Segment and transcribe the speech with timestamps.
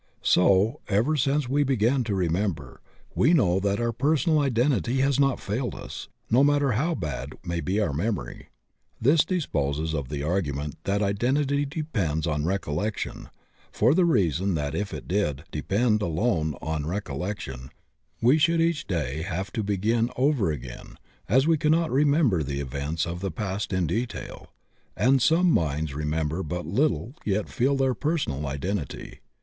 [0.23, 2.81] So, ever since we began to remember,
[3.13, 7.59] we know that our personal identity has not failed us, no matter how bad may
[7.61, 8.49] be our memory.
[8.99, 13.29] This disposes of the argu ment that identity depends on recollection,
[13.71, 17.69] for the reason that if it did depend alone on recollection
[18.23, 20.97] we should each day have to begin over again,
[21.29, 24.51] as we cannot remember the events of the past in detail,
[24.97, 29.19] and some minds remember but little yet feel their personal identity.